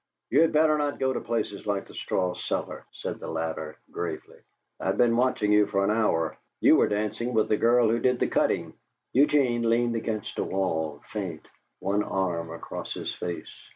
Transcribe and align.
"You'd 0.31 0.51
better 0.51 0.79
not 0.79 0.97
go 0.97 1.13
to 1.13 1.21
places 1.21 1.67
like 1.67 1.85
the 1.85 1.93
'Straw 1.93 2.33
Cellar,'" 2.33 2.87
said 2.91 3.19
the 3.19 3.27
latter, 3.27 3.77
gravely. 3.91 4.39
"I'd 4.79 4.97
been 4.97 5.15
watching 5.15 5.51
you 5.53 5.67
for 5.67 5.83
an 5.83 5.91
hour. 5.91 6.39
You 6.59 6.77
were 6.77 6.87
dancing 6.87 7.35
with 7.35 7.49
the 7.49 7.55
girl 7.57 7.87
who 7.87 7.99
did 7.99 8.17
the 8.19 8.25
cutting." 8.25 8.73
Eugene 9.13 9.61
leaned 9.69 9.95
against 9.95 10.39
a 10.39 10.43
wall, 10.43 11.03
faint, 11.09 11.47
one 11.77 12.01
arm 12.01 12.49
across 12.49 12.95
his 12.95 13.13
face. 13.13 13.53